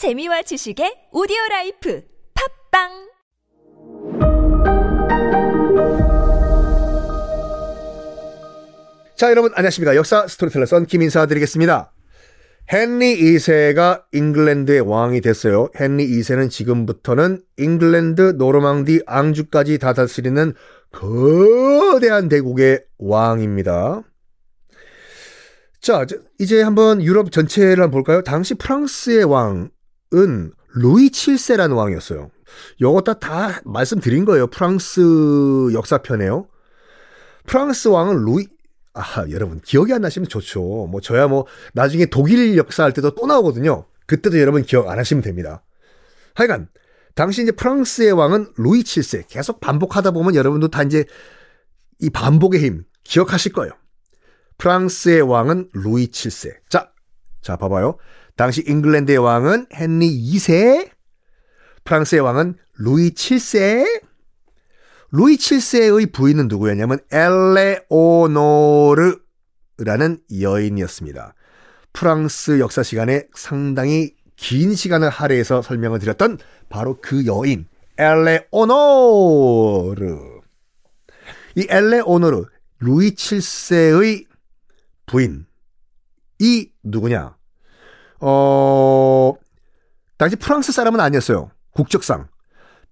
[0.00, 2.00] 재미와 지식의 오디오 라이프
[2.72, 2.88] 팝빵
[9.14, 9.94] 자, 여러분 안녕하십니까.
[9.96, 11.92] 역사 스토리텔러 썬킴 인사 드리겠습니다.
[12.72, 15.68] 헨리 2세가 잉글랜드의 왕이 됐어요.
[15.78, 20.54] 헨리 2세는 지금부터는 잉글랜드, 노르망디, 앙주까지 다 다스리는
[20.92, 24.02] 거대한 대국의 왕입니다.
[25.82, 26.06] 자,
[26.38, 28.22] 이제 한번 유럽 전체를 한번 볼까요?
[28.22, 29.68] 당시 프랑스의 왕은
[30.12, 32.30] 루이 7세라는 왕이었어요.
[32.80, 34.48] 요거 다, 다 말씀드린 거예요.
[34.48, 35.00] 프랑스
[35.72, 36.48] 역사편에요.
[37.46, 38.46] 프랑스 왕은 루이,
[38.94, 40.60] 아, 여러분, 기억이 안 나시면 좋죠.
[40.60, 43.86] 뭐, 저야 뭐, 나중에 독일 역사할 때도 또 나오거든요.
[44.06, 45.62] 그때도 여러분 기억 안 하시면 됩니다.
[46.34, 46.68] 하여간,
[47.14, 49.24] 당시 이제 프랑스의 왕은 루이 7세.
[49.28, 51.04] 계속 반복하다 보면 여러분도 다 이제
[51.98, 53.72] 이 반복의 힘 기억하실 거예요.
[54.58, 56.54] 프랑스의 왕은 루이 7세.
[56.68, 56.89] 자,
[57.42, 57.96] 자, 봐봐요.
[58.36, 60.90] 당시 잉글랜드의 왕은 헨리 2세.
[61.84, 64.02] 프랑스의 왕은 루이 7세.
[65.12, 69.20] 루이 7세의 부인은 누구였냐면 엘레오노르라는
[70.40, 71.34] 여인이었습니다.
[71.92, 77.66] 프랑스 역사 시간에 상당히 긴 시간을 할애해서 설명을 드렸던 바로 그 여인
[77.98, 79.96] 엘레오노르.
[81.56, 82.44] 이 엘레오노르
[82.78, 84.26] 루이 7세의
[85.06, 85.46] 부인
[86.38, 87.36] 이 누구냐?
[88.20, 89.34] 어
[90.18, 91.50] 당시 프랑스 사람은 아니었어요.
[91.72, 92.28] 국적상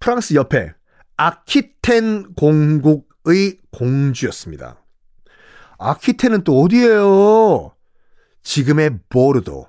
[0.00, 0.72] 프랑스 옆에
[1.16, 4.82] 아키텐 공국의 공주였습니다.
[5.78, 7.72] 아키텐은 또 어디예요?
[8.42, 9.66] 지금의 보르도.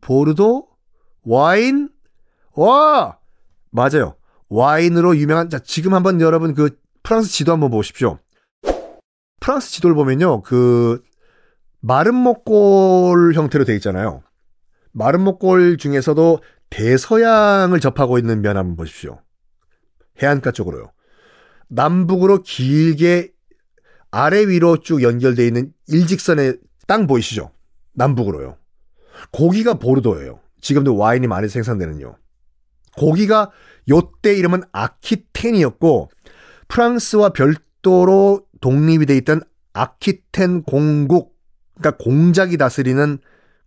[0.00, 0.68] 보르도?
[1.22, 1.88] 와인?
[2.54, 3.18] 와!
[3.70, 4.16] 맞아요.
[4.48, 8.18] 와인으로 유명한, 자, 지금 한번 여러분 그 프랑스 지도 한번 보십시오.
[9.40, 11.02] 프랑스 지도를 보면요, 그,
[11.80, 14.22] 목골 형태로 되어 있잖아요.
[14.96, 19.20] 마른 목골 중에서도 대서양을 접하고 있는 면 한번 보십시오.
[20.22, 20.90] 해안가 쪽으로요.
[21.68, 23.30] 남북으로 길게
[24.10, 26.56] 아래 위로 쭉 연결되어 있는 일직선의
[26.86, 27.50] 땅 보이시죠?
[27.92, 28.56] 남북으로요.
[29.32, 30.40] 고기가 보르도예요.
[30.62, 32.16] 지금도 와인이 많이 생산되는요.
[32.96, 33.50] 고기가
[33.90, 36.10] 요때 이름은 아키텐이었고
[36.68, 39.42] 프랑스와 별도로 독립이 돼 있던
[39.74, 41.36] 아키텐 공국
[41.74, 43.18] 그러니까 공작이 다스리는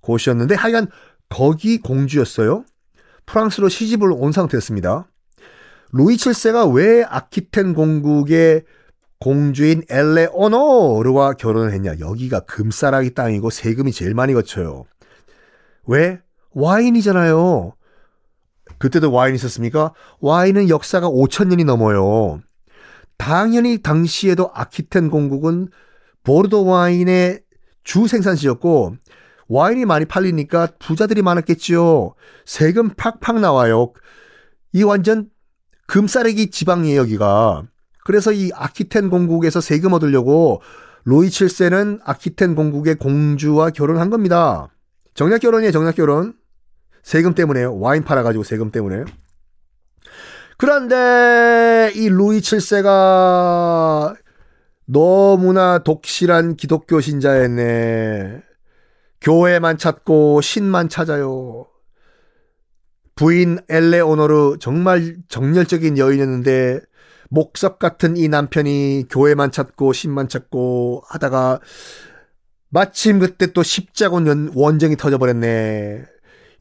[0.02, 0.88] 곳이었는데 하여간
[1.30, 2.66] 거기 공주였어요.
[3.26, 5.08] 프랑스로 시집을 온 상태였습니다.
[5.92, 8.64] 루이 7세가 왜 아키텐 공국의
[9.20, 12.00] 공주인 엘레오노르와 결혼을 했냐?
[12.00, 14.86] 여기가 금싸라기 땅이고 세금이 제일 많이 거쳐요.
[15.86, 16.20] 왜?
[16.52, 17.74] 와인이잖아요.
[18.78, 19.94] 그때도 와인 있었습니까?
[20.22, 22.40] 와인은 역사가 5천년이 넘어요.
[23.18, 25.68] 당연히 당시에도 아키텐 공국은
[26.24, 27.42] 보르도 와인의
[27.84, 28.96] 주 생산지였고
[29.50, 32.14] 와인이 많이 팔리니까 부자들이 많았겠지요.
[32.46, 33.94] 세금 팍팍 나와요.
[34.74, 35.30] 이 완전
[35.88, 37.64] 금싸레기 지방이에요, 여기가.
[38.06, 40.62] 그래서 이 아키텐 공국에서 세금 얻으려고
[41.04, 44.70] 로이 7세는 아키텐 공국의 공주와 결혼한 겁니다.
[45.16, 46.34] 정략 결혼이에요, 정략 결혼.
[47.02, 47.80] 세금 때문에요.
[47.80, 49.04] 와인 팔아가지고 세금 때문에.
[50.58, 54.16] 그런데 이 루이 7세가
[54.86, 58.49] 너무나 독실한 기독교 신자였네.
[59.22, 61.68] 교회만 찾고 신만 찾아요.
[63.16, 66.80] 부인 엘레오노르 정말 정열적인 여인이었는데
[67.30, 71.60] 목석 같은 이 남편이 교회만 찾고 신만 찾고 하다가
[72.70, 76.06] 마침 그때 또 십자군 원정이 터져버렸네.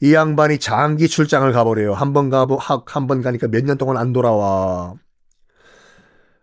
[0.01, 1.93] 이 양반이 장기 출장을 가버려요.
[1.95, 4.95] 한 번 가보, 한 번 가니까 몇 년 동안 안 돌아와.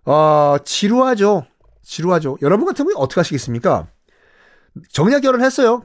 [0.06, 1.46] 아, 지루하죠.
[1.82, 2.38] 지루하죠.
[2.42, 3.88] 여러분 같으면 어떻게 하시겠습니까?
[4.92, 5.84] 정략 결혼했어요.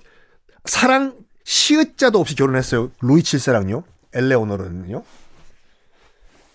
[0.65, 2.91] 사랑 시읒자도 없이 결혼했어요.
[3.00, 3.82] 루이 7세랑요.
[4.15, 5.03] 엘레오노르는요.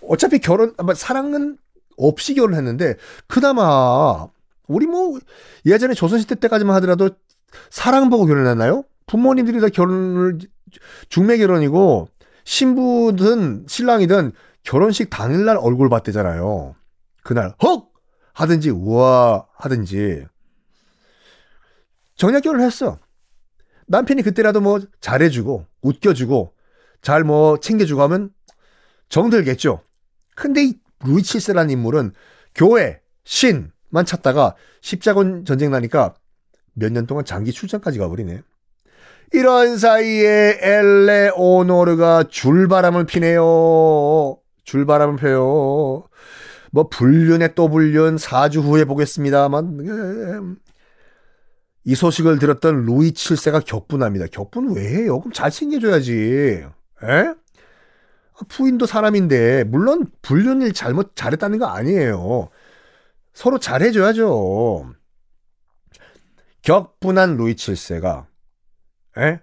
[0.08, 1.58] 어차피 결혼, 사랑은
[1.98, 2.96] 없이 결혼했는데,
[3.28, 4.28] 그나마,
[4.68, 5.20] 우리 뭐,
[5.66, 7.10] 예전에 조선시대 때까지만 하더라도
[7.70, 8.84] 사랑 보고 결혼했나요?
[9.08, 10.40] 부모님들이 다 결혼을,
[11.10, 12.10] 중매 결혼이고,
[12.44, 16.76] 신부든 신랑이든 결혼식 당일날 얼굴 봤대잖아요.
[17.24, 17.90] 그날, 헉!
[18.34, 19.48] 하든지, 우와!
[19.56, 20.26] 하든지.
[22.16, 23.00] 정략 결혼을 했어.
[23.88, 26.54] 남편이 그때라도 뭐 잘해주고, 웃겨주고,
[27.02, 28.32] 잘 뭐 챙겨주고 하면
[29.10, 29.82] 정들겠죠.
[30.36, 30.74] 근데 이
[31.04, 32.14] 루이 칠세라는 인물은
[32.56, 36.16] 교회, 신만 찾다가 십자군 전쟁 나니까
[36.74, 38.42] 몇 년 동안 장기 출장까지 가버리네.
[39.34, 44.38] 이런 사이에 엘레오노르가 줄바람을 피네요.
[44.64, 46.08] 줄바람을 펴요.
[46.72, 50.58] 뭐 불륜에 또 불륜 4주 후에 보겠습니다만
[51.86, 54.26] 이 소식을 들었던 루이 7세가 격분합니다.
[54.28, 55.20] 격분 왜 해요?
[55.20, 56.66] 그럼 잘 챙겨줘야지.
[57.04, 57.34] 에?
[58.50, 62.50] 부인도 사람인데 물론 불륜일 잘못 잘했다는 거 아니에요.
[63.34, 64.94] 서로 잘해줘야죠.
[66.64, 68.26] 격분한 루이 7세가
[69.20, 69.40] 에?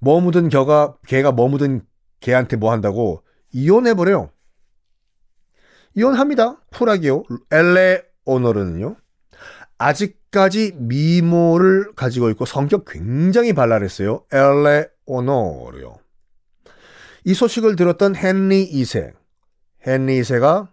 [0.00, 1.86] 뭐 묻은 겨가 개가 뭐 묻은
[2.20, 4.30] 개한테 뭐 한다고 이혼해버려요.
[5.94, 6.60] 이혼합니다.
[6.72, 7.22] 쿨하게요.
[7.50, 8.96] 엘레 오너르는요.
[9.78, 14.24] 아직 까지 미모를 가지고 있고 성격 굉장히 발랄했어요.
[14.32, 16.00] 엘레 오너르요.
[17.22, 19.14] 이 소식을 들었던 헨리 2세.
[19.86, 20.66] 헨리 2세가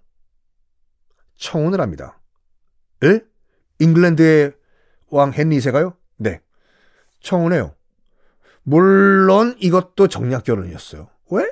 [1.38, 2.20] 청혼을 합니다.
[3.04, 3.20] 에?
[3.78, 4.54] 잉글랜드의
[5.12, 5.96] 왕 헨리 2세가요?
[6.18, 6.42] 네.
[7.20, 7.76] 청혼해요.
[8.64, 11.08] 물론 이것도 정략 결혼이었어요.
[11.30, 11.46] 왜?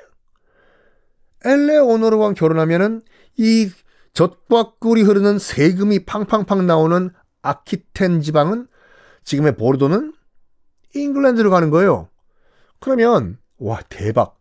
[1.44, 3.02] 엘레오노르와 결혼하면은
[3.36, 3.70] 이
[4.14, 7.10] 젖과 꿀이 흐르는 세금이 팡팡팡 나오는
[7.42, 8.66] 아키텐 지방은
[9.24, 10.14] 지금의 보르도는
[10.94, 12.08] 잉글랜드로 가는 거예요.
[12.80, 14.38] 그러면 와 대박.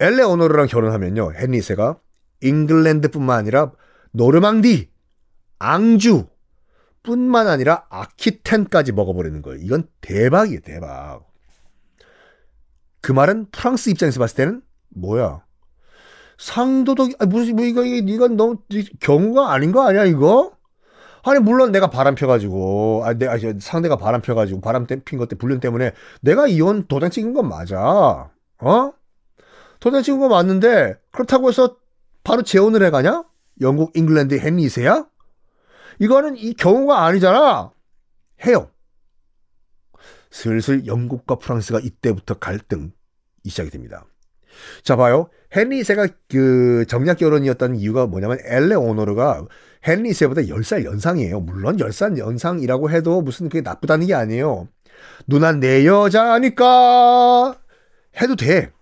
[0.00, 1.34] 엘레오노르랑 결혼하면요.
[1.34, 1.98] 헨리세가
[2.42, 3.72] 잉글랜드뿐만 아니라
[4.12, 4.90] 노르망디,
[5.58, 6.26] 앙주
[7.02, 9.60] 뿐만 아니라 아키텐까지 먹어버리는 거예요.
[9.62, 11.26] 이건 대박이에요, 대박.
[13.00, 15.44] 그 말은 프랑스 입장에서 봤을 때는 뭐야?
[16.38, 18.56] 상도덕, 아, 무슨, 뭐, 이거, 이건 너무
[19.00, 20.53] 경우가 아닌 거 아니야, 이거?
[21.26, 25.58] 아니, 물론 내가 바람 펴가지고, 아, 내가, 상대가 바람 펴가지고, 바람 핀 것 때, 불륜
[25.58, 28.30] 때문에 내가 이혼 도장 찍은 건 맞아.
[28.58, 28.92] 어?
[29.80, 31.76] 도장 찍은 건 맞는데, 그렇다고 해서
[32.22, 33.24] 바로 재혼을 해가냐?
[33.62, 35.08] 영국, 잉글랜드 헨리 2세야?
[35.98, 37.70] 이거는 이 경우가 아니잖아.
[38.46, 38.70] 해요.
[40.30, 42.90] 슬슬 영국과 프랑스가 이때부터 갈등이
[43.46, 44.04] 시작이 됩니다.
[44.82, 45.28] 자, 봐요.
[45.56, 49.46] 헨리 2세가 그 정략 결혼이었던 이유가 뭐냐면 엘레 오노르가
[49.86, 51.40] 헨리 2세보다 10살 연상이에요.
[51.40, 54.68] 물론 10살 연상이라고 해도 무슨 그게 나쁘다는 게 아니에요.
[55.26, 57.56] 누나 내 여자니까
[58.20, 58.72] 해도 돼.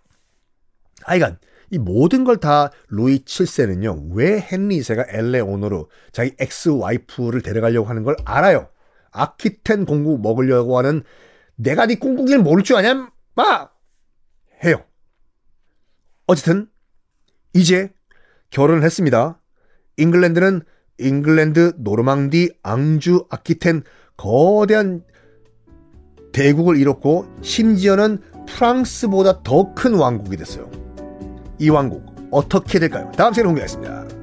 [1.02, 1.38] 하여간
[1.70, 4.14] 이 모든 걸 다 루이 7세는요.
[4.14, 8.68] 왜 헨리 2세가 엘레 오노르 자기 엑스 와이프를 데려가려고 하는 걸 알아요.
[9.10, 11.02] 아키텐 공국 먹으려고 하는
[11.56, 13.10] 내가 네 꿍꿍이를 모를 줄 아냐?
[13.34, 13.78] 막
[14.64, 14.82] 해요.
[16.26, 16.68] 어쨌든
[17.54, 17.92] 이제
[18.50, 19.40] 결혼을 했습니다.
[19.96, 20.62] 잉글랜드는
[20.98, 23.82] 잉글랜드, 노르망디, 앙주, 아키텐
[24.16, 25.02] 거대한
[26.32, 30.70] 대국을 이뤘고 심지어는 프랑스보다 더 큰 왕국이 됐어요.
[31.58, 33.10] 이 왕국 어떻게 될까요?
[33.16, 34.21] 다음 시간에 공개하겠습니다.